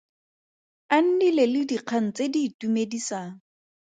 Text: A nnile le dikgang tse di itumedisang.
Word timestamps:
A 0.95 0.97
nnile 1.03 1.43
le 1.53 1.61
dikgang 1.69 2.07
tse 2.15 2.25
di 2.33 2.39
itumedisang. 2.47 3.33